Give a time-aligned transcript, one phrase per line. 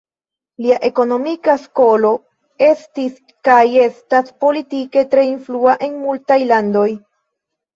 [0.65, 2.11] Lia ekonomika skolo
[2.69, 3.19] estis
[3.49, 6.89] kaj estas politike tre influa en multaj landoj.